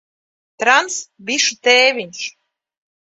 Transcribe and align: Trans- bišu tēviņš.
Trans- 0.63 0.95
bišu 1.29 1.59
tēviņš. 1.69 2.23